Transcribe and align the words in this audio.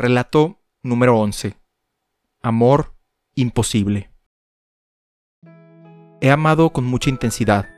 Relato 0.00 0.58
número 0.82 1.18
11. 1.18 1.58
Amor 2.40 2.94
imposible. 3.34 4.10
He 6.22 6.30
amado 6.30 6.72
con 6.72 6.86
mucha 6.86 7.10
intensidad, 7.10 7.68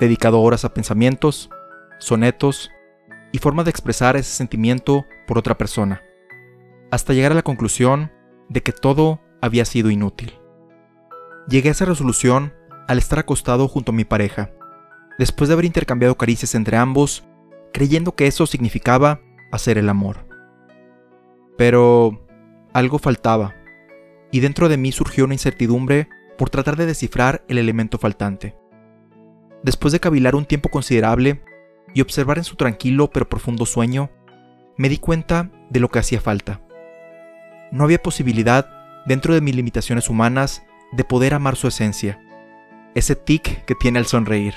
dedicado 0.00 0.40
horas 0.40 0.64
a 0.64 0.72
pensamientos, 0.72 1.50
sonetos 1.98 2.70
y 3.30 3.40
formas 3.40 3.66
de 3.66 3.70
expresar 3.72 4.16
ese 4.16 4.34
sentimiento 4.34 5.04
por 5.26 5.36
otra 5.36 5.58
persona, 5.58 6.00
hasta 6.90 7.12
llegar 7.12 7.32
a 7.32 7.34
la 7.34 7.42
conclusión 7.42 8.10
de 8.48 8.62
que 8.62 8.72
todo 8.72 9.20
había 9.42 9.66
sido 9.66 9.90
inútil. 9.90 10.32
Llegué 11.46 11.68
a 11.68 11.72
esa 11.72 11.84
resolución 11.84 12.54
al 12.86 12.96
estar 12.96 13.18
acostado 13.18 13.68
junto 13.68 13.92
a 13.92 13.94
mi 13.94 14.06
pareja, 14.06 14.50
después 15.18 15.48
de 15.48 15.52
haber 15.52 15.66
intercambiado 15.66 16.16
caricias 16.16 16.54
entre 16.54 16.78
ambos, 16.78 17.22
creyendo 17.74 18.14
que 18.14 18.28
eso 18.28 18.46
significaba 18.46 19.20
hacer 19.52 19.76
el 19.76 19.90
amor. 19.90 20.27
Pero 21.58 22.24
algo 22.72 22.98
faltaba, 22.98 23.56
y 24.30 24.40
dentro 24.40 24.68
de 24.68 24.76
mí 24.76 24.92
surgió 24.92 25.24
una 25.24 25.34
incertidumbre 25.34 26.08
por 26.38 26.50
tratar 26.50 26.76
de 26.76 26.86
descifrar 26.86 27.44
el 27.48 27.58
elemento 27.58 27.98
faltante. 27.98 28.56
Después 29.64 29.92
de 29.92 29.98
cavilar 29.98 30.36
un 30.36 30.46
tiempo 30.46 30.68
considerable 30.68 31.42
y 31.94 32.00
observar 32.00 32.38
en 32.38 32.44
su 32.44 32.54
tranquilo 32.54 33.10
pero 33.10 33.28
profundo 33.28 33.66
sueño, 33.66 34.10
me 34.76 34.88
di 34.88 34.98
cuenta 34.98 35.50
de 35.68 35.80
lo 35.80 35.88
que 35.88 35.98
hacía 35.98 36.20
falta. 36.20 36.60
No 37.72 37.82
había 37.82 38.00
posibilidad, 38.00 38.70
dentro 39.04 39.34
de 39.34 39.40
mis 39.40 39.56
limitaciones 39.56 40.08
humanas, 40.08 40.62
de 40.92 41.02
poder 41.02 41.34
amar 41.34 41.56
su 41.56 41.66
esencia, 41.66 42.20
ese 42.94 43.16
tic 43.16 43.64
que 43.64 43.74
tiene 43.74 43.98
al 43.98 44.06
sonreír, 44.06 44.54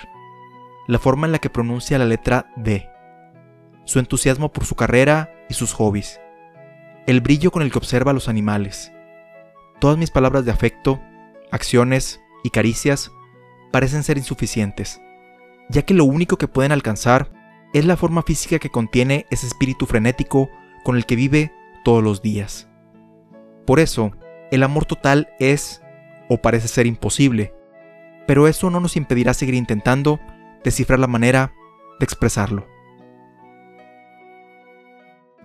la 0.88 1.00
forma 1.00 1.26
en 1.26 1.32
la 1.32 1.40
que 1.40 1.50
pronuncia 1.50 1.98
la 1.98 2.06
letra 2.06 2.52
D, 2.56 2.88
su 3.86 3.98
entusiasmo 3.98 4.52
por 4.52 4.66
su 4.66 4.76
carrera 4.76 5.34
y 5.50 5.56
sus 5.56 5.74
hobbies, 5.74 6.22
el 7.08 7.22
brillo 7.22 7.52
con 7.52 7.62
el 7.62 7.72
que 7.72 7.78
observa 7.78 8.12
a 8.12 8.14
los 8.14 8.30
animales. 8.30 8.92
Todas 9.80 9.98
mis 9.98 10.12
palabras 10.12 10.46
de 10.46 10.52
afecto, 10.52 11.02
acciones 11.52 12.22
y 12.44 12.50
caricias 12.50 13.12
parecen 13.72 14.04
ser 14.04 14.18
insuficientes, 14.18 15.02
ya 15.70 15.82
que 15.82 15.94
lo 15.94 16.06
único 16.06 16.38
que 16.38 16.48
pueden 16.48 16.72
alcanzar 16.72 17.32
es 17.74 17.86
la 17.86 17.98
forma 17.98 18.22
física 18.22 18.60
que 18.60 18.70
contiene 18.70 19.26
ese 19.32 19.48
espíritu 19.48 19.86
frenético 19.86 20.50
con 20.84 20.96
el 20.96 21.06
que 21.06 21.16
vive 21.16 21.54
todos 21.84 22.04
los 22.04 22.22
días. 22.22 22.68
Por 23.66 23.80
eso, 23.80 24.12
el 24.52 24.64
amor 24.64 24.86
total 24.86 25.30
es, 25.40 25.82
o 26.30 26.42
parece 26.42 26.68
ser 26.68 26.86
imposible, 26.86 27.54
pero 28.28 28.48
eso 28.48 28.70
no 28.70 28.80
nos 28.80 28.98
impedirá 28.98 29.34
seguir 29.34 29.56
intentando 29.56 30.20
descifrar 30.64 31.00
la 31.00 31.08
manera 31.08 31.54
de 32.00 32.04
expresarlo. 32.04 32.68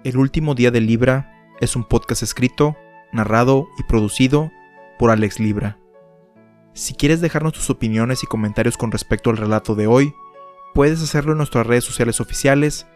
El 0.05 0.17
último 0.19 0.55
día 0.55 0.71
de 0.71 0.81
Libra 0.81 1.36
es 1.61 1.77
un 1.77 1.85
podcast 1.85 2.23
escrito, 2.23 2.77
narrado 3.13 3.69
y 3.79 3.83
producido 3.85 4.51
por 4.99 5.11
Alex 5.11 5.41
Libra. 5.41 5.79
Si 6.75 6.95
quieres 6.95 7.21
dejarnos 7.21 7.55
tus 7.55 7.71
opiniones 7.71 8.23
y 8.23 8.27
comentarios 8.27 8.77
con 8.77 8.93
respecto 8.93 9.31
al 9.31 9.39
relato 9.39 9.75
de 9.75 9.87
hoy, 9.87 10.13
puedes 10.75 11.03
hacerlo 11.03 11.33
en 11.33 11.39
nuestras 11.39 11.67
redes 11.67 11.85
sociales 11.85 12.21
oficiales, 12.21 12.87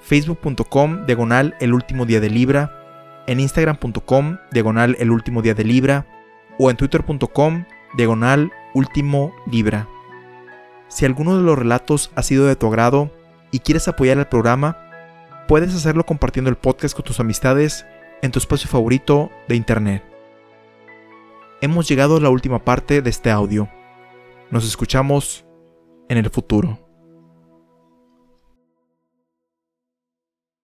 facebook.com 0.00 1.06
diagonal 1.06 1.54
el 1.60 1.72
último 1.72 2.04
día 2.04 2.20
de 2.20 2.28
Libra, 2.28 2.78
en 3.26 3.40
instagram.com 3.40 4.38
diagonal 4.50 4.96
el 4.98 5.10
último 5.10 5.40
día 5.40 5.54
de 5.54 5.64
Libra 5.64 6.06
o 6.58 6.70
en 6.70 6.76
twitter.com 6.76 7.64
diagonal 7.96 8.52
último 8.74 9.32
Libra. 9.50 9.88
Si 10.88 11.06
alguno 11.06 11.38
de 11.38 11.42
los 11.42 11.58
relatos 11.58 12.10
ha 12.14 12.22
sido 12.22 12.46
de 12.46 12.56
tu 12.56 12.66
agrado 12.66 13.10
y 13.50 13.60
quieres 13.60 13.88
apoyar 13.88 14.18
el 14.18 14.26
programa, 14.26 14.76
puedes 15.48 15.74
hacerlo 15.74 16.04
compartiendo 16.04 16.50
el 16.50 16.56
podcast 16.56 16.94
con 16.94 17.04
tus 17.04 17.18
amistades 17.18 17.86
en 18.22 18.30
tu 18.30 18.38
espacio 18.38 18.70
favorito 18.70 19.30
de 19.48 19.56
Internet. 19.56 20.02
Hemos 21.60 21.88
llegado 21.88 22.16
a 22.16 22.20
la 22.20 22.30
última 22.30 22.64
parte 22.64 23.02
de 23.02 23.10
este 23.10 23.30
audio. 23.30 23.68
Nos 24.50 24.64
escuchamos 24.64 25.44
en 26.08 26.18
el 26.18 26.30
futuro. 26.30 26.81